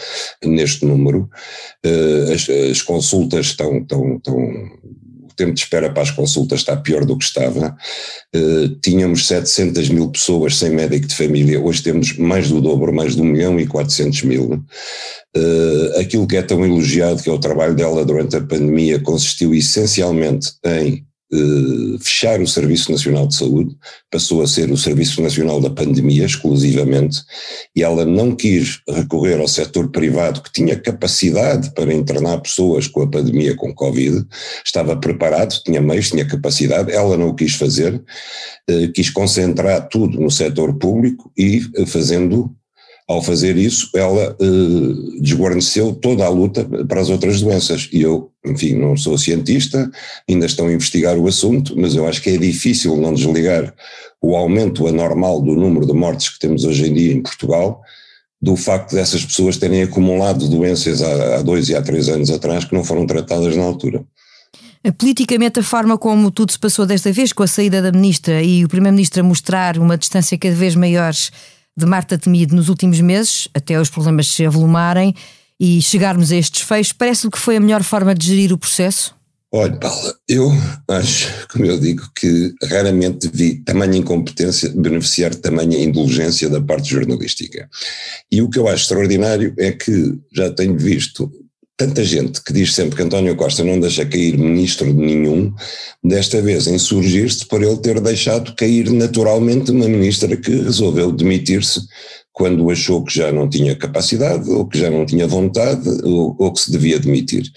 neste 0.45 0.85
número, 0.85 1.31
uh, 1.87 2.33
as, 2.35 2.47
as, 2.71 2.83
consultas 2.83 3.47
estão, 3.47 3.79
estão, 3.79 4.17
estão, 4.17 4.37
o 4.37 5.35
tempo 5.35 5.55
de 5.55 5.61
espera 5.61 5.91
para 5.91 6.03
as 6.03 6.11
consultas 6.11 6.61
está 6.61 6.77
pior 6.77 7.07
do 7.07 7.17
que 7.17 7.25
estava, 7.25 7.75
uh, 8.35 8.69
tínhamos 8.83 9.27
700 9.27 9.89
mil 9.89 10.11
pessoas 10.11 10.59
sem 10.59 10.69
médico 10.69 11.07
de 11.07 11.15
família, 11.15 11.63
hoje 11.63 11.83
temos 11.83 12.19
mais 12.19 12.51
do 12.51 12.61
dobro, 12.61 12.93
mais 12.93 13.17
de 13.17 13.23
1 13.23 13.25
milhão 13.25 13.59
e 13.59 13.67
400 13.67 14.23
mil, 14.25 14.53
uh, 14.53 15.99
aquilo 15.99 16.27
que 16.27 16.37
é 16.37 16.43
tão 16.43 16.63
elogiado, 16.63 17.23
que 17.23 17.31
é 17.31 17.33
o 17.33 17.41
trabalho 17.41 17.75
dela 17.75 18.05
durante 18.05 18.37
a 18.37 18.43
pandemia, 18.43 19.01
consistiu 19.01 19.55
essencialmente 19.55 20.53
em 20.63 21.06
eh, 21.33 21.99
fechar 22.01 22.41
o 22.41 22.47
Serviço 22.47 22.93
Nacional 22.93 23.27
de 23.27 23.35
Saúde, 23.35 23.77
passou 24.11 24.43
a 24.43 24.47
ser 24.47 24.71
o 24.71 24.77
Serviço 24.77 25.21
Nacional 25.21 25.61
da 25.61 25.71
Pandemia 25.71 26.25
exclusivamente, 26.25 27.21
e 27.75 27.83
ela 27.83 28.05
não 28.05 28.35
quis 28.35 28.81
recorrer 28.89 29.41
ao 29.41 29.49
setor 29.49 29.91
privado 29.91 30.41
que 30.41 30.53
tinha 30.53 30.79
capacidade 30.79 31.73
para 31.75 31.93
internar 31.93 32.41
pessoas 32.41 32.87
com 32.87 33.03
a 33.03 33.09
pandemia 33.09 33.57
com 33.57 33.75
Covid, 33.75 34.25
estava 34.65 34.97
preparado, 34.97 35.61
tinha 35.65 35.81
meios, 35.81 36.11
tinha 36.11 36.25
capacidade, 36.25 36.93
ela 36.93 37.17
não 37.17 37.31
o 37.31 37.35
quis 37.35 37.55
fazer, 37.55 38.01
eh, 38.69 38.89
quis 38.95 39.11
concentrar 39.11 39.89
tudo 39.89 40.21
no 40.21 40.31
setor 40.31 40.79
público 40.79 41.33
e 41.37 41.63
eh, 41.77 41.87
fazendo 41.87 42.55
ao 43.09 43.23
fazer 43.23 43.57
isso, 43.57 43.89
ela 43.95 44.37
eh, 44.41 45.21
desguarneceu 45.21 45.95
toda 45.95 46.25
a 46.25 46.29
luta 46.29 46.65
para 46.89 47.01
as 47.01 47.09
outras 47.09 47.41
doenças. 47.41 47.89
E 47.93 48.03
eu, 48.03 48.33
enfim, 48.45 48.75
não 48.75 48.97
sou 48.97 49.17
cientista, 49.17 49.89
ainda 50.29 50.47
estão 50.47 50.67
a 50.67 50.73
investigar 50.73 51.17
o 51.17 51.29
assunto, 51.29 51.75
mas 51.77 51.95
eu 51.95 52.07
acho 52.07 52.21
que 52.21 52.31
é 52.31 52.37
difícil 52.37 52.97
não 52.97 53.15
desligar 53.15 53.73
o 54.21 54.35
aumento 54.35 54.89
anormal 54.89 55.41
do 55.41 55.55
número 55.55 55.87
de 55.87 55.93
mortes 55.93 56.31
que 56.31 56.41
temos 56.41 56.65
hoje 56.65 56.89
em 56.89 56.95
dia 56.95 57.13
em 57.13 57.23
Portugal 57.23 57.81
do 58.41 58.55
facto 58.57 58.95
dessas 58.95 59.25
pessoas 59.25 59.57
terem 59.57 59.83
acumulado 59.83 60.49
doenças 60.49 61.03
há, 61.03 61.37
há 61.37 61.43
dois 61.43 61.69
e 61.69 61.77
há 61.77 61.83
três 61.83 62.09
anos 62.09 62.31
atrás 62.31 62.65
que 62.65 62.75
não 62.75 62.85
foram 62.85 63.07
tratadas 63.07 63.57
na 63.57 63.63
altura. 63.63 64.05
Politicamente, 64.99 65.59
a 65.59 65.63
forma 65.63 65.99
como 65.99 66.31
tudo 66.31 66.53
se 66.53 66.59
passou 66.59 66.87
desta 66.87 67.11
vez, 67.11 67.33
com 67.33 67.43
a 67.43 67.47
saída 67.47 67.83
da 67.83 67.91
ministra 67.91 68.43
e 68.43 68.65
o 68.65 68.69
primeiro-ministro 68.69 69.21
a 69.21 69.25
mostrar 69.25 69.79
uma 69.79 69.99
distância 69.99 70.39
cada 70.39 70.55
vez 70.55 70.77
maior 70.77 71.13
de 71.77 71.87
Marta 71.87 72.17
Temido 72.17 72.57
nos 72.57 72.69
últimos 72.69 73.01
meses, 73.01 73.49
até 73.55 73.79
os 73.81 73.91
problemas 73.91 74.29
se 74.29 74.47
avolumarem 74.47 75.15
e 75.59 75.81
chegarmos 75.83 76.33
a 76.33 76.37
estes 76.37 76.63
fechos, 76.63 76.93
parece-lhe 76.93 77.31
que 77.31 77.39
foi 77.39 77.57
a 77.57 77.61
melhor 77.61 77.83
forma 77.83 78.15
de 78.15 78.27
gerir 78.27 78.53
o 78.53 78.59
processo? 78.59 79.15
Olha, 79.53 79.77
Paula, 79.77 80.15
eu 80.29 80.51
acho, 80.89 81.49
como 81.49 81.65
eu 81.65 81.79
digo, 81.79 82.03
que 82.15 82.53
raramente 82.65 83.31
vi 83.33 83.63
tamanha 83.63 83.99
incompetência 83.99 84.71
beneficiar 84.75 85.31
de 85.31 85.39
tamanha 85.39 85.79
indulgência 85.79 86.49
da 86.49 86.61
parte 86.61 86.91
jornalística. 86.91 87.69
E 88.31 88.43
o 88.43 88.51
que 88.51 88.59
eu 88.59 88.69
acho 88.69 88.83
extraordinário 88.83 89.55
é 89.57 89.73
que 89.73 90.19
já 90.33 90.51
tenho 90.51 90.77
visto 90.77 91.31
tanta 91.77 92.03
gente 92.03 92.43
que 92.43 92.53
diz 92.53 92.75
sempre 92.75 92.97
que 92.97 93.03
António 93.03 93.37
Costa 93.37 93.63
não 93.63 93.79
deixa 93.79 94.07
cair 94.07 94.39
ministro 94.39 94.93
nenhum, 94.93 95.53
desta 96.03 96.41
vez 96.41 96.67
insurgir-se 96.67 97.47
por 97.47 97.63
ele 97.63 97.77
ter 97.77 98.01
deixado 98.01 98.55
cair 98.55 98.91
naturalmente 98.91 99.71
uma 99.71 99.87
ministra 99.87 100.37
que 100.37 100.51
resolveu 100.51 101.13
demitir-se 101.13 101.81
quando 102.37 102.71
achou 102.71 103.03
que 103.03 103.17
já 103.17 103.33
não 103.33 103.49
tinha 103.49 103.75
capacidade, 103.75 104.51
ou 104.51 104.67
que 104.67 104.79
já 104.79 104.91
não 104.91 105.07
tinha 105.07 105.27
vontade, 105.27 105.89
ou, 106.05 106.37
ou 106.39 106.53
que 106.53 106.61
se 106.61 106.71
devia 106.71 106.99
demitir. 106.99 107.51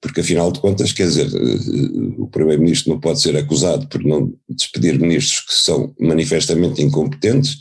Porque, 0.00 0.22
afinal 0.22 0.50
de 0.50 0.58
contas, 0.58 0.90
quer 0.90 1.06
dizer, 1.06 1.28
eh, 1.28 2.18
o 2.18 2.26
Primeiro-Ministro 2.26 2.92
não 2.92 2.98
pode 2.98 3.20
ser 3.20 3.36
acusado 3.36 3.86
por 3.86 4.02
não 4.02 4.34
despedir 4.48 4.98
ministros 4.98 5.38
que 5.46 5.54
são 5.54 5.94
manifestamente 6.00 6.82
incompetentes, 6.82 7.58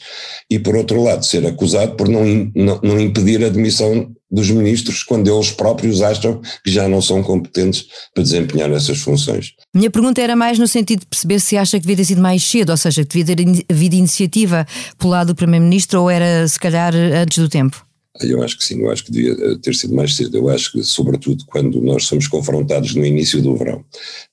e, 0.49 0.57
por 0.57 0.75
outro 0.75 1.03
lado, 1.03 1.23
ser 1.23 1.45
acusado 1.45 1.95
por 1.95 2.09
não, 2.09 2.25
não, 2.55 2.79
não 2.81 2.99
impedir 2.99 3.45
a 3.45 3.49
demissão 3.49 4.11
dos 4.33 4.49
ministros 4.49 5.03
quando 5.03 5.31
eles 5.31 5.51
próprios 5.51 6.01
acham 6.01 6.41
que 6.63 6.71
já 6.71 6.87
não 6.87 7.01
são 7.01 7.21
competentes 7.21 7.85
para 8.13 8.23
desempenhar 8.23 8.71
essas 8.71 8.97
funções. 8.97 9.53
Minha 9.73 9.91
pergunta 9.91 10.21
era 10.21 10.35
mais 10.35 10.57
no 10.57 10.67
sentido 10.67 11.01
de 11.01 11.05
perceber 11.05 11.39
se 11.39 11.55
acha 11.55 11.79
que 11.79 11.85
devia 11.85 11.97
ter 11.97 12.05
sido 12.05 12.21
mais 12.21 12.43
cedo, 12.43 12.71
ou 12.71 12.77
seja, 12.77 13.05
que 13.05 13.23
devia 13.23 13.35
ter 13.35 13.65
havido 13.69 13.95
iniciativa 13.95 14.65
pelo 14.97 15.11
lado 15.11 15.27
do 15.27 15.35
Primeiro-Ministro 15.35 16.01
ou 16.01 16.09
era 16.09 16.47
se 16.47 16.59
calhar 16.59 16.93
antes 16.95 17.37
do 17.37 17.47
tempo? 17.47 17.85
Eu 18.21 18.43
acho 18.43 18.57
que 18.59 18.63
sim, 18.65 18.79
eu 18.79 18.91
acho 18.91 19.03
que 19.03 19.11
devia 19.11 19.31
eh, 19.31 19.55
ter 19.59 19.73
sido 19.73 19.95
mais 19.95 20.15
cedo. 20.15 20.37
Eu 20.37 20.47
acho 20.47 20.71
que, 20.71 20.83
sobretudo, 20.83 21.43
quando 21.47 21.81
nós 21.81 22.05
somos 22.05 22.27
confrontados 22.27 22.93
no 22.93 23.03
início 23.03 23.41
do 23.41 23.55
verão 23.55 23.83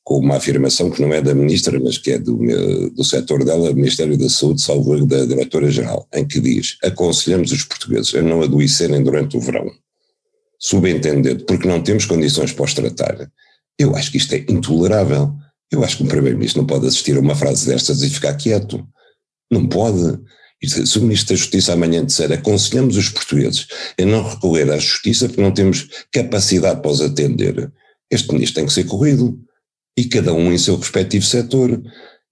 com 0.05 0.19
uma 0.19 0.37
afirmação 0.37 0.91
que 0.91 1.01
não 1.01 1.15
é 1.15 1.23
da 1.23 1.35
ministra, 1.35 1.81
mas 1.81 1.97
que 1.97 2.11
é 2.11 2.19
do, 2.19 2.39
do 2.95 3.03
setor 3.03 3.43
dela, 3.43 3.73
Ministério 3.73 4.19
da 4.19 4.29
Saúde, 4.29 4.61
salvo 4.61 5.07
da 5.07 5.25
Diretora-Geral, 5.25 6.07
em 6.13 6.27
que 6.27 6.41
diz: 6.41 6.77
aconselhamos 6.83 7.53
os 7.53 7.65
portugueses 7.65 8.15
a 8.15 8.21
não 8.21 8.43
adoecerem 8.43 9.03
durante 9.03 9.39
o 9.39 9.41
verão 9.41 9.71
subentendendo, 10.61 11.45
porque 11.45 11.67
não 11.67 11.83
temos 11.83 12.05
condições 12.05 12.53
para 12.53 12.65
os 12.65 12.75
tratar, 12.75 13.31
eu 13.79 13.97
acho 13.97 14.13
que 14.13 14.19
isto 14.19 14.35
é 14.35 14.45
intolerável. 14.47 15.35
Eu 15.73 15.83
acho 15.83 15.97
que 15.97 16.03
o 16.03 16.07
Primeiro-Ministro 16.07 16.61
não 16.61 16.67
pode 16.67 16.87
assistir 16.87 17.17
a 17.17 17.21
uma 17.21 17.35
frase 17.35 17.67
destas 17.67 18.03
e 18.03 18.11
ficar 18.11 18.35
quieto. 18.35 18.87
Não 19.51 19.67
pode. 19.67 20.21
Se 20.63 20.99
o 20.99 21.03
Ministro 21.03 21.35
da 21.35 21.39
Justiça 21.39 21.73
amanhã 21.73 22.05
disser 22.05 22.31
aconselhamos 22.31 22.97
os 22.99 23.09
portugueses 23.09 23.67
a 23.99 24.05
não 24.05 24.29
recorrer 24.29 24.71
à 24.71 24.77
Justiça 24.77 25.27
porque 25.27 25.41
não 25.41 25.53
temos 25.53 25.89
capacidade 26.13 26.83
para 26.83 26.91
os 26.91 27.01
atender, 27.01 27.73
este 28.11 28.31
Ministro 28.31 28.57
tem 28.57 28.67
que 28.67 28.73
ser 28.73 28.85
corrido. 28.85 29.41
E 29.97 30.05
cada 30.05 30.33
um 30.35 30.53
em 30.53 30.59
seu 30.59 30.77
respectivo 30.77 31.25
setor. 31.25 31.83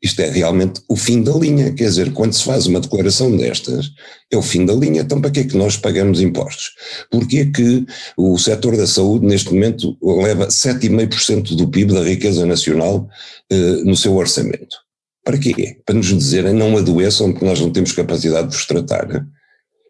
Isto 0.01 0.23
é 0.23 0.31
realmente 0.31 0.81
o 0.89 0.95
fim 0.95 1.23
da 1.23 1.33
linha, 1.33 1.73
quer 1.73 1.85
dizer, 1.85 2.13
quando 2.13 2.33
se 2.33 2.45
faz 2.45 2.67
uma 2.67 2.81
declaração 2.81 3.37
destas, 3.37 3.91
é 4.31 4.37
o 4.37 4.43
fim 4.43 4.65
da 4.65 4.73
linha, 4.73 5.01
então 5.01 5.21
para 5.21 5.31
que 5.31 5.41
é 5.41 5.45
que 5.45 5.57
nós 5.57 5.77
pagamos 5.77 6.21
impostos? 6.21 6.71
Porquê 7.11 7.39
é 7.39 7.45
que 7.47 7.85
o 8.17 8.39
setor 8.39 8.77
da 8.77 8.87
saúde 8.87 9.27
neste 9.27 9.53
momento 9.53 9.97
leva 10.01 10.47
7,5% 10.47 11.57
do 11.57 11.69
PIB 11.69 11.95
da 11.95 12.05
riqueza 12.05 12.47
nacional 12.47 13.09
eh, 13.51 13.83
no 13.85 13.97
seu 13.97 14.15
orçamento? 14.15 14.77
Para 15.25 15.37
quê? 15.37 15.79
Para 15.85 15.97
nos 15.97 16.07
dizerem 16.07 16.55
não 16.55 16.77
adoeçam 16.77 17.33
porque 17.33 17.45
nós 17.45 17.61
não 17.61 17.71
temos 17.71 17.91
capacidade 17.91 18.49
de 18.49 18.57
vos 18.57 18.67
tratar. 18.67 19.27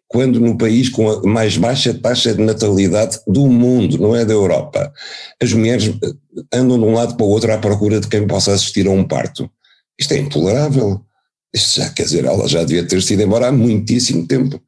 Quando 0.09 0.41
no 0.41 0.57
país 0.57 0.89
com 0.89 1.11
a 1.11 1.23
mais 1.23 1.59
baixa 1.59 1.93
taxa 1.93 2.35
de 2.35 2.43
natalidade 2.43 3.21
do 3.27 3.47
mundo, 3.47 3.99
não 3.99 4.17
é 4.17 4.25
da 4.25 4.33
Europa, 4.33 4.91
as 5.39 5.53
mulheres 5.53 5.95
eh, 6.03 6.13
andam 6.51 6.79
de 6.79 6.85
um 6.85 6.95
lado 6.95 7.15
para 7.15 7.27
o 7.27 7.29
outro 7.29 7.53
à 7.53 7.59
procura 7.59 8.01
de 8.01 8.09
quem 8.09 8.27
possa 8.27 8.53
assistir 8.55 8.87
a 8.87 8.91
um 8.91 9.05
parto 9.05 9.51
isto 9.99 10.13
é 10.13 10.19
intolerável. 10.19 11.01
Isto 11.55 11.81
já, 11.81 11.91
quer 11.91 12.05
dizer, 12.05 12.25
ela 12.25 12.47
já 12.47 12.63
devia 12.63 12.87
ter 12.87 13.03
sido 13.03 13.23
embora 13.23 13.49
há 13.49 13.53
muitíssimo 13.53 14.27
tempo. 14.27 14.61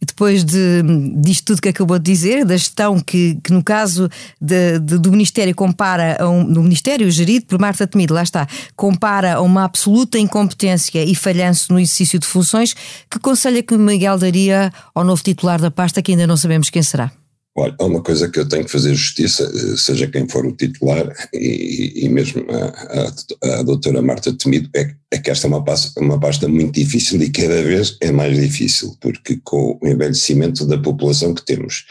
Depois 0.00 0.44
de, 0.44 0.82
disto 1.20 1.46
tudo 1.46 1.62
que 1.62 1.68
acabou 1.68 1.98
de 1.98 2.10
dizer, 2.10 2.44
da 2.44 2.56
gestão 2.56 3.00
que, 3.00 3.38
que 3.42 3.52
no 3.52 3.62
caso 3.62 4.08
de, 4.40 4.78
de, 4.78 4.98
do 4.98 5.10
Ministério 5.10 5.54
compara 5.54 6.16
a 6.20 6.28
um, 6.28 6.44
do 6.44 6.62
Ministério 6.62 7.10
gerido 7.10 7.46
por 7.46 7.58
Marta 7.58 7.86
Temido, 7.86 8.14
lá 8.14 8.22
está, 8.22 8.46
compara 8.76 9.34
a 9.34 9.40
uma 9.40 9.64
absoluta 9.64 10.18
incompetência 10.18 11.02
e 11.02 11.14
falhanço 11.14 11.72
no 11.72 11.78
exercício 11.78 12.18
de 12.18 12.26
funções, 12.26 12.74
que 13.10 13.18
conselho 13.18 13.58
é 13.58 13.62
que 13.62 13.76
Miguel 13.76 14.18
daria 14.18 14.72
ao 14.94 15.04
novo 15.04 15.22
titular 15.22 15.60
da 15.60 15.70
pasta 15.70 16.02
que 16.02 16.12
ainda 16.12 16.26
não 16.26 16.36
sabemos 16.36 16.70
quem 16.70 16.82
será? 16.82 17.10
Olha, 17.56 17.74
há 17.78 17.84
uma 17.84 18.02
coisa 18.02 18.28
que 18.28 18.40
eu 18.40 18.48
tenho 18.48 18.64
que 18.64 18.70
fazer 18.70 18.92
justiça, 18.94 19.44
eh, 19.44 19.76
seja 19.76 20.08
quem 20.08 20.28
for 20.28 20.44
o 20.44 20.56
titular, 20.56 21.08
e, 21.32 22.04
e 22.04 22.08
mesmo 22.08 22.44
a, 22.50 23.48
a, 23.48 23.60
a, 23.60 23.62
doutora 23.62 24.02
Marta 24.02 24.32
Temido, 24.32 24.68
é, 24.74 24.92
é 25.12 25.18
que 25.18 25.30
esta 25.30 25.46
é 25.46 25.48
uma 25.48 25.64
pasta, 25.64 26.00
uma 26.00 26.18
pasta 26.18 26.48
muito 26.48 26.74
difícil 26.74 27.22
e 27.22 27.30
cada 27.30 27.62
vez 27.62 27.96
é 28.00 28.10
mais 28.10 28.36
difícil, 28.36 28.96
porque 29.00 29.40
com 29.44 29.78
o 29.80 29.86
envelhecimento 29.86 30.66
da 30.66 30.76
população 30.76 31.32
que 31.32 31.44
temos 31.44 31.84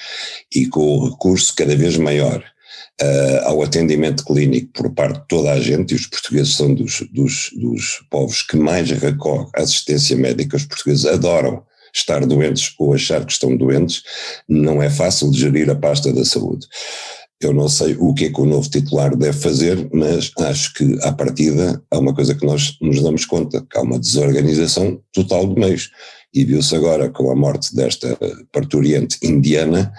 e 0.54 0.68
com 0.68 0.82
o 0.82 1.10
recurso 1.10 1.56
cada 1.56 1.78
vez 1.78 1.96
maior 1.96 2.44
uh, 3.02 3.48
ao 3.48 3.64
atendimento 3.64 4.26
clínico 4.26 4.68
por 4.74 4.94
parte 4.94 5.22
de 5.22 5.28
toda 5.30 5.54
a 5.54 5.62
gente, 5.62 5.94
e 5.94 5.96
os 5.96 6.08
portugueses 6.08 6.56
são 6.56 6.74
dos, 6.74 7.08
dos, 7.10 7.52
dos 7.56 8.04
povos 8.10 8.42
que 8.42 8.58
mais 8.58 8.92
recorrem 8.92 9.48
à 9.56 9.62
assistência 9.62 10.18
médica, 10.18 10.58
os 10.58 10.66
portugueses 10.66 11.06
adoram 11.06 11.64
estar 11.94 12.26
doentes 12.26 12.74
ou 12.80 12.94
achar 12.94 13.26
que 13.26 13.32
estão 13.32 13.56
doentes, 13.56 14.02
não 14.48 14.82
é 14.82 14.90
fácil 14.90 15.30
de 15.30 15.40
gerir 15.40 15.70
a 15.70 15.76
pasta 15.76 16.12
da 16.12 16.26
saúde. 16.26 16.68
Eu 17.40 17.54
não 17.54 17.68
sei 17.68 17.96
o 18.00 18.14
que 18.14 18.26
é 18.26 18.30
que 18.30 18.40
o 18.40 18.46
novo 18.46 18.70
titular 18.70 19.16
deve 19.16 19.38
fazer, 19.38 19.90
mas 19.94 20.32
acho 20.40 20.74
que, 20.74 20.98
à 21.02 21.12
partida, 21.12 21.82
há 21.92 22.00
uma 22.00 22.14
coisa 22.14 22.34
que 22.34 22.46
nós 22.46 22.78
nos 22.82 23.02
damos 23.02 23.26
conta, 23.26 23.66
que 23.70 23.78
há 23.78 23.82
uma 23.82 24.00
desorganização 24.00 25.02
total 25.12 25.48
de 25.48 25.60
meios. 25.60 25.90
E 26.34 26.46
viu-se 26.46 26.74
agora 26.76 27.10
com 27.10 27.30
a 27.30 27.36
morte 27.36 27.76
desta 27.76 28.18
parturiente 28.52 29.18
indiana, 29.22 29.92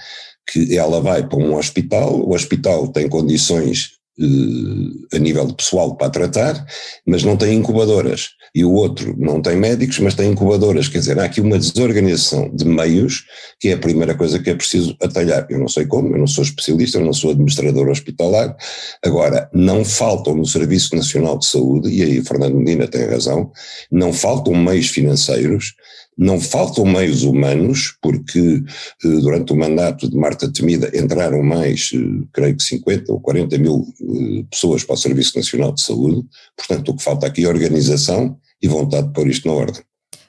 que 0.51 0.77
ela 0.77 1.01
vai 1.01 1.27
para 1.27 1.39
um 1.39 1.57
hospital, 1.57 2.19
o 2.21 2.35
hospital 2.35 2.89
tem 2.89 3.09
condições 3.09 3.93
eh, 4.19 5.17
a 5.17 5.19
nível 5.19 5.53
pessoal 5.55 5.97
para 5.97 6.11
tratar, 6.11 6.67
mas 7.07 7.23
não 7.25 7.37
tem 7.37 7.55
incubadoras 7.55 8.31
e 8.55 8.65
o 8.65 8.73
outro 8.73 9.17
não 9.19 9.43
tem 9.43 9.57
médicos, 9.57 9.99
mas 9.99 10.15
tem 10.15 10.31
incubadoras. 10.31 10.87
Quer 10.87 10.99
dizer, 10.99 11.19
há 11.19 11.25
aqui 11.25 11.41
uma 11.41 11.59
desorganização 11.59 12.49
de 12.55 12.65
meios 12.65 13.25
que 13.59 13.69
é 13.69 13.73
a 13.73 13.79
primeira 13.79 14.15
coisa 14.15 14.39
que 14.39 14.49
é 14.49 14.55
preciso 14.55 14.97
atalhar. 15.03 15.45
Eu 15.51 15.59
não 15.59 15.69
sei 15.69 15.87
como, 15.87 16.15
eu 16.15 16.19
não 16.19 16.27
sou 16.27 16.45
especialista, 16.45 16.99
eu 16.99 17.05
não 17.05 17.13
sou 17.13 17.33
administrador 17.33 17.89
hospitalar. 17.89 18.57
Agora, 19.05 19.51
não 19.53 19.85
faltam 19.85 20.37
no 20.37 20.47
Serviço 20.47 20.95
Nacional 20.95 21.39
de 21.39 21.47
Saúde, 21.47 21.89
e 21.89 22.03
aí 22.03 22.25
Fernando 22.25 22.55
Medina 22.55 22.87
tem 22.87 23.05
razão, 23.07 23.51
não 23.91 24.13
faltam 24.13 24.55
meios 24.55 24.89
financeiros 24.89 25.75
não 26.17 26.41
faltam 26.41 26.85
meios 26.85 27.25
humanos, 27.25 27.97
porque 28.01 28.63
eh, 29.05 29.09
durante 29.21 29.53
o 29.53 29.57
mandato 29.57 30.09
de 30.09 30.17
Marta 30.17 30.49
Temida 30.49 30.97
entraram 30.97 31.43
mais, 31.43 31.91
eh, 31.93 32.25
creio 32.33 32.57
que 32.57 32.63
50 32.63 33.13
ou 33.13 33.21
40 33.21 33.59
mil 33.59 33.85
eh, 34.01 34.45
pessoas 34.49 34.85
para 34.85 34.95
o 34.95 34.97
Serviço 34.97 35.37
Nacional 35.37 35.73
de 35.73 35.83
Saúde, 35.83 36.25
portanto 36.57 36.91
o 36.91 36.97
que 36.97 37.03
falta 37.03 37.27
aqui 37.27 37.45
é 37.45 37.49
organização 37.49 38.39
e 38.63 38.69
vontade 38.69 39.09
de 39.09 39.13
pôr 39.13 39.27
isto 39.29 39.49
na 39.49 39.55
ordem 39.55 39.83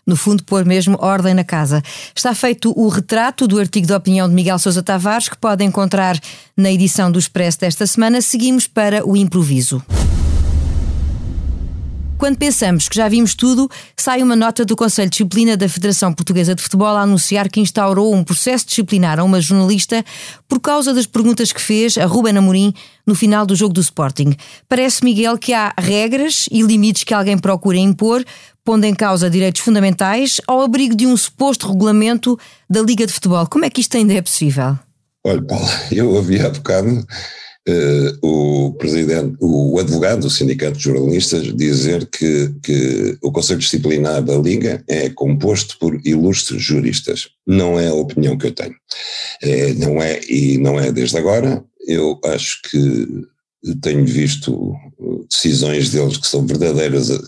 no 0.05 0.15
fundo, 0.15 0.43
pôr 0.43 0.63
mesmo 0.65 0.97
ordem 1.01 1.33
na 1.33 1.43
casa. 1.43 1.81
Está 2.15 2.35
feito 2.35 2.71
o 2.79 2.87
retrato 2.87 3.47
do 3.47 3.59
artigo 3.59 3.87
de 3.87 3.93
opinião 3.93 4.29
de 4.29 4.35
Miguel 4.35 4.59
Sousa 4.59 4.83
Tavares, 4.83 5.27
que 5.27 5.37
pode 5.37 5.63
encontrar 5.63 6.19
na 6.55 6.71
edição 6.71 7.11
do 7.11 7.17
Expresso 7.17 7.59
desta 7.59 7.87
semana. 7.87 8.21
Seguimos 8.21 8.67
para 8.67 9.05
o 9.05 9.17
improviso. 9.17 9.81
Quando 12.25 12.39
pensamos 12.39 12.89
que 12.89 12.95
já 12.95 13.07
vimos 13.07 13.35
tudo, 13.35 13.69
sai 13.95 14.23
uma 14.23 14.35
nota 14.35 14.65
do 14.65 14.75
Conselho 14.75 15.11
de 15.11 15.11
Disciplina 15.11 15.55
da 15.55 15.69
Federação 15.69 16.11
Portuguesa 16.11 16.55
de 16.55 16.63
Futebol 16.63 16.87
a 16.87 17.01
anunciar 17.01 17.47
que 17.47 17.59
instaurou 17.59 18.15
um 18.15 18.23
processo 18.23 18.65
disciplinar 18.65 19.19
a 19.19 19.23
uma 19.23 19.39
jornalista 19.39 20.03
por 20.47 20.59
causa 20.59 20.91
das 20.91 21.05
perguntas 21.05 21.51
que 21.51 21.61
fez 21.61 21.99
a 21.99 22.05
Ruben 22.07 22.35
Amorim 22.35 22.73
no 23.05 23.13
final 23.13 23.45
do 23.45 23.55
jogo 23.55 23.75
do 23.75 23.79
Sporting. 23.79 24.35
Parece, 24.67 25.03
Miguel, 25.03 25.37
que 25.37 25.53
há 25.53 25.71
regras 25.77 26.47
e 26.49 26.63
limites 26.63 27.03
que 27.03 27.13
alguém 27.13 27.37
procura 27.37 27.77
impor, 27.77 28.25
pondo 28.63 28.85
em 28.85 28.95
causa 28.95 29.29
direitos 29.29 29.61
fundamentais 29.61 30.41
ao 30.47 30.61
abrigo 30.61 30.95
de 30.95 31.05
um 31.05 31.15
suposto 31.15 31.67
regulamento 31.67 32.39
da 32.67 32.81
Liga 32.81 33.05
de 33.05 33.13
Futebol. 33.13 33.45
Como 33.45 33.65
é 33.65 33.69
que 33.69 33.81
isto 33.81 33.97
ainda 33.97 34.15
é 34.15 34.21
possível? 34.23 34.75
Olha, 35.23 35.43
Paulo, 35.43 35.69
eu 35.91 36.09
ouvi 36.09 36.41
há 36.41 36.49
bocado 36.49 37.05
uh, 37.67 38.27
o 38.27 38.73
presidente, 38.73 39.35
o 39.39 39.79
advogado 39.79 40.21
do 40.21 40.29
Sindicato 40.29 40.77
de 40.77 40.83
Jornalistas 40.83 41.55
dizer 41.55 42.07
que, 42.07 42.53
que 42.63 43.17
o 43.21 43.31
Conselho 43.31 43.59
Disciplinar 43.59 44.23
da 44.23 44.37
Liga 44.37 44.83
é 44.87 45.09
composto 45.09 45.77
por 45.79 45.99
ilustres 46.05 46.61
juristas. 46.61 47.29
Não 47.45 47.79
é 47.79 47.87
a 47.87 47.93
opinião 47.93 48.37
que 48.37 48.47
eu 48.47 48.51
tenho. 48.51 48.75
É, 49.41 49.73
não 49.73 50.01
é, 50.01 50.19
e 50.29 50.57
não 50.57 50.79
é 50.79 50.91
desde 50.91 51.17
agora. 51.17 51.63
Eu 51.87 52.19
acho 52.25 52.61
que 52.69 53.25
tenho 53.81 54.05
visto 54.05 54.75
decisões 55.29 55.89
deles 55.91 56.17
que 56.17 56.27
são 56.27 56.45
verdadeiras 56.45 57.09
eh, 57.09 57.19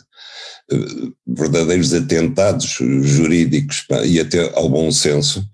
verdadeiros 1.25 1.93
atentados 1.93 2.77
jurídicos 3.01 3.85
e 4.05 4.19
até 4.19 4.51
ao 4.55 4.69
bom 4.69 4.91
senso, 4.91 5.47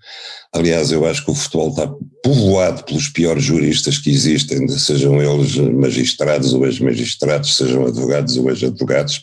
Aliás, 0.55 0.91
eu 0.91 1.03
acho 1.07 1.25
que 1.25 1.31
o 1.31 1.35
futebol 1.35 1.69
está 1.69 1.91
povoado 2.23 2.83
pelos 2.83 3.09
piores 3.09 3.43
juristas 3.43 3.97
que 3.97 4.11
existem, 4.11 4.67
sejam 4.67 5.19
eles 5.19 5.55
magistrados 5.55 6.53
ou 6.53 6.63
ex-magistrados, 6.67 7.57
sejam 7.57 7.87
advogados 7.87 8.37
ou 8.37 8.47
ex-advogados. 8.51 9.19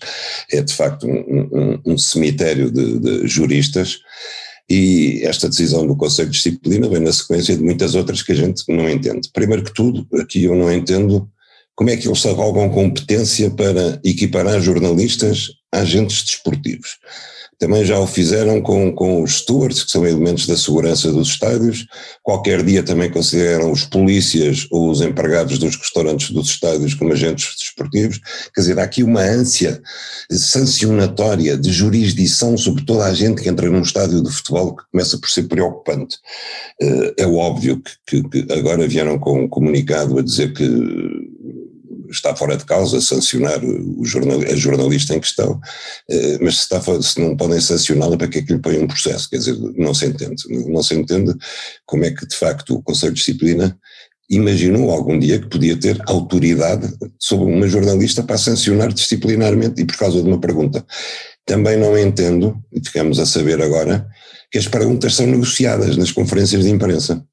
É 0.51 0.61
de 0.61 0.75
facto 0.75 1.07
um, 1.07 1.49
um, 1.53 1.93
um 1.93 1.99
cemitério 1.99 2.69
de, 2.69 2.99
de 2.99 3.29
juristas. 3.29 4.01
E 4.69 5.21
esta 5.23 5.49
decisão 5.49 5.87
do 5.87 5.97
Conselho 5.97 6.31
de 6.31 6.37
Disciplina 6.37 6.89
vem 6.89 7.01
na 7.01 7.13
sequência 7.13 7.57
de 7.57 7.63
muitas 7.63 7.95
outras 7.95 8.23
que 8.23 8.33
a 8.33 8.37
gente 8.37 8.65
não 8.69 8.91
entende. 8.91 9.31
Primeiro 9.33 9.63
que 9.63 9.73
tudo, 9.73 10.05
aqui 10.21 10.45
eu 10.45 10.57
não 10.57 10.73
entendo 10.73 11.29
como 11.77 11.91
é 11.91 11.97
que 11.97 12.09
eles 12.09 12.27
arrogam 12.27 12.69
competência 12.71 13.51
para 13.53 14.01
equiparar 14.05 14.61
jornalistas 14.61 15.49
agentes 15.73 16.23
desportivos 16.25 16.99
também 17.61 17.85
já 17.85 17.99
o 17.99 18.07
fizeram 18.07 18.63
com, 18.63 18.91
com 18.91 19.23
os 19.23 19.41
stewards, 19.41 19.85
que 19.85 19.91
são 19.91 20.07
elementos 20.07 20.47
da 20.47 20.57
segurança 20.57 21.13
dos 21.13 21.29
estádios. 21.29 21.87
Qualquer 22.23 22.65
dia 22.65 22.83
também 22.83 23.11
consideram 23.11 23.71
os 23.71 23.85
polícias 23.85 24.67
ou 24.71 24.91
os 24.91 25.03
empregados 25.03 25.59
dos 25.59 25.77
restaurantes 25.77 26.31
dos 26.31 26.49
estádios 26.49 26.95
como 26.95 27.13
agentes 27.13 27.55
desportivos. 27.59 28.19
Quer 28.55 28.63
dizer, 28.63 28.79
há 28.79 28.85
aqui 28.85 29.03
uma 29.03 29.21
ânsia 29.21 29.79
sancionatória 30.33 31.55
de 31.59 31.71
jurisdição 31.71 32.57
sobre 32.57 32.83
toda 32.83 33.05
a 33.05 33.13
gente 33.13 33.43
que 33.43 33.49
entra 33.51 33.69
num 33.69 33.83
estádio 33.83 34.23
de 34.23 34.31
futebol 34.33 34.75
que 34.75 34.85
começa 34.91 35.19
por 35.19 35.29
ser 35.29 35.43
preocupante. 35.43 36.17
Eh, 36.81 37.15
é 37.19 37.27
óbvio 37.27 37.83
que, 38.07 38.23
que, 38.23 38.47
que 38.47 38.53
agora 38.55 38.89
vieram 38.89 39.19
com 39.19 39.45
um 39.45 39.49
comunicado 39.49 40.19
a 40.19 40.23
dizer 40.23 40.55
que 40.55 40.65
está 42.11 42.35
fora 42.35 42.57
de 42.57 42.65
causa 42.65 43.01
sancionar 43.01 43.63
o 43.65 44.05
jornal, 44.05 44.41
a 44.41 44.57
jornalista 44.57 45.15
em 45.15 45.21
questão, 45.21 45.61
eh, 46.09 46.39
mas 46.41 46.57
se, 46.57 46.63
está, 46.63 46.81
se 47.03 47.21
não 47.21 47.37
podem 47.37 47.61
sancioná-la, 47.61 48.17
para 48.17 48.29
que 48.29 48.39
é 48.39 48.43
que 48.43 48.53
lhe 48.53 48.59
põe 48.59 48.79
um 48.79 48.87
processo? 48.87 49.31
Quer 49.31 49.39
dizer, 49.39 49.57
não 49.77 49.95
se 49.95 50.07
entende. 50.07 50.43
Não 50.69 50.83
se 50.83 50.95
entende 50.95 51.35
como 51.87 52.05
é 52.05 52.11
que, 52.11 52.27
de 52.27 52.37
facto, 52.37 52.75
o 52.75 52.83
Conselho 52.83 53.13
de 53.13 53.19
Disciplina 53.19 53.79
imaginou 54.31 54.91
algum 54.91 55.19
dia 55.19 55.41
que 55.41 55.49
podia 55.49 55.77
ter 55.77 56.01
autoridade 56.07 56.89
sobre 57.19 57.53
uma 57.53 57.67
jornalista 57.67 58.23
para 58.23 58.39
sancionar 58.39 58.93
disciplinarmente 58.93 59.83
e 59.83 59.85
por 59.85 59.97
causa 59.97 60.23
de 60.23 60.29
uma 60.29 60.39
pergunta. 60.39 60.87
Também 61.45 61.77
não 61.77 61.99
entendo, 61.99 62.57
e 62.73 62.81
ficamos 62.85 63.19
a 63.19 63.27
saber 63.27 63.61
agora, 63.61 64.07
que 64.51 64.59
as 64.59 64.69
perguntas 64.69 65.17
são 65.17 65.27
negociadas 65.27 65.97
nas 65.97 66.13
conferências 66.13 66.63
de 66.63 66.71
imprensa. 66.71 67.25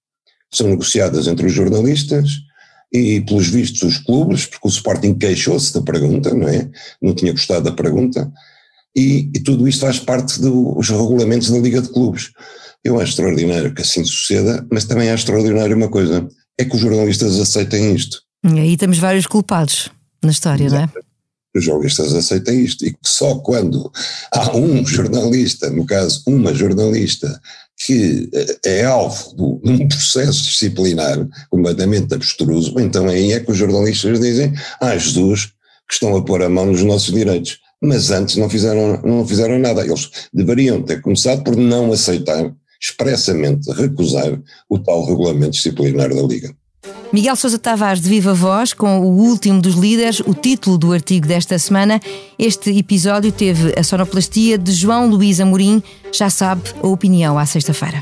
São 0.51 0.67
negociadas 0.67 1.27
entre 1.27 1.45
os 1.45 1.53
jornalistas, 1.53 2.29
e 2.91 3.21
pelos 3.21 3.47
vistos 3.47 3.81
os 3.83 3.97
clubes, 3.97 4.45
porque 4.45 4.67
o 4.67 4.69
Sporting 4.69 5.13
queixou-se 5.13 5.73
da 5.73 5.81
pergunta, 5.81 6.33
não 6.33 6.47
é? 6.47 6.69
Não 7.01 7.13
tinha 7.13 7.31
gostado 7.31 7.65
da 7.65 7.71
pergunta, 7.71 8.31
e, 8.95 9.29
e, 9.35 9.39
tudo 9.39 9.67
isto 9.67 9.81
faz 9.81 9.99
parte 9.99 10.41
dos 10.41 10.89
regulamentos 10.89 11.51
da 11.51 11.59
Liga 11.59 11.79
de 11.81 11.89
Clubes. 11.89 12.31
Eu 12.83 12.99
acho 12.99 13.11
extraordinário 13.11 13.71
que 13.71 13.83
assim 13.83 14.03
suceda, 14.03 14.65
mas 14.71 14.85
também 14.85 15.11
acho 15.11 15.21
extraordinário 15.21 15.77
uma 15.77 15.87
coisa, 15.87 16.27
é 16.57 16.65
que 16.65 16.75
os 16.75 16.81
jornalistas 16.81 17.39
aceitem 17.39 17.93
isto. 17.93 18.23
E 18.43 18.59
aí 18.59 18.75
temos 18.75 18.97
vários 18.97 19.27
culpados 19.27 19.91
na 20.23 20.31
história, 20.31 20.65
Exato. 20.65 20.93
não 20.93 21.01
é? 21.01 21.07
Os 21.55 21.63
jornalistas 21.63 22.13
aceitem 22.13 22.63
isto 22.63 22.85
e 22.85 22.91
que 22.91 22.99
só 23.05 23.35
quando 23.35 23.91
há 24.33 24.55
um 24.55 24.85
jornalista, 24.85 25.69
no 25.69 25.85
caso 25.85 26.23
uma 26.25 26.53
jornalista, 26.53 27.39
que 27.77 28.29
eh, 28.33 28.57
é 28.65 28.85
alvo 28.85 29.59
de 29.63 29.71
um 29.71 29.87
processo 29.87 30.43
disciplinar 30.43 31.27
completamente 31.49 32.13
abstruso, 32.13 32.79
então 32.79 33.07
aí 33.07 33.33
é 33.33 33.39
que 33.39 33.51
os 33.51 33.57
jornalistas 33.57 34.19
dizem, 34.19 34.53
ah 34.81 34.97
Jesus, 34.97 35.51
que 35.87 35.93
estão 35.93 36.15
a 36.15 36.23
pôr 36.23 36.41
a 36.41 36.49
mão 36.49 36.65
nos 36.65 36.83
nossos 36.83 37.13
direitos. 37.13 37.59
Mas 37.81 38.09
antes 38.09 38.37
não 38.37 38.49
fizeram, 38.49 39.01
não 39.03 39.27
fizeram 39.27 39.59
nada. 39.59 39.85
Eles 39.85 40.09
deveriam 40.33 40.81
ter 40.81 40.99
começado 41.01 41.43
por 41.43 41.55
não 41.55 41.91
aceitar, 41.91 42.51
expressamente 42.81 43.71
recusar 43.71 44.41
o 44.67 44.79
tal 44.79 45.05
regulamento 45.05 45.51
disciplinar 45.51 46.09
da 46.09 46.21
Liga. 46.23 46.53
Miguel 47.13 47.35
Sousa 47.35 47.57
Tavares 47.57 48.01
de 48.01 48.09
Viva 48.09 48.33
Voz, 48.33 48.73
com 48.73 48.99
o 48.99 49.05
último 49.05 49.61
dos 49.61 49.75
líderes, 49.75 50.19
o 50.19 50.33
título 50.33 50.77
do 50.77 50.91
artigo 50.91 51.25
desta 51.25 51.57
semana. 51.57 52.01
Este 52.37 52.77
episódio 52.77 53.31
teve 53.31 53.73
a 53.79 53.83
sonoplastia 53.83 54.57
de 54.57 54.71
João 54.71 55.07
Luís 55.07 55.39
Amorim. 55.39 55.81
Já 56.11 56.29
sabe 56.29 56.63
a 56.83 56.87
opinião 56.87 57.37
à 57.39 57.45
sexta-feira. 57.45 58.01